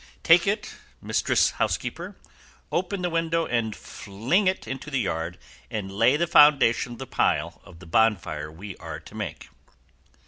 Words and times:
Take 0.23 0.47
it, 0.47 0.73
mistress 0.99 1.51
housekeeper; 1.51 2.17
open 2.71 3.03
the 3.03 3.09
window 3.11 3.45
and 3.45 3.75
fling 3.75 4.47
it 4.47 4.67
into 4.67 4.89
the 4.89 4.99
yard 5.01 5.37
and 5.69 5.91
lay 5.91 6.17
the 6.17 6.25
foundation 6.25 6.93
of 6.93 6.97
the 6.97 7.05
pile 7.05 7.61
for 7.63 7.75
the 7.75 7.85
bonfire 7.85 8.51
we 8.51 8.75
are 8.77 8.99
to 8.99 9.13
make." 9.13 9.49